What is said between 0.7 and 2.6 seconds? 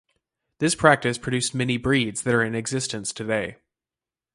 practice produced many breeds that are in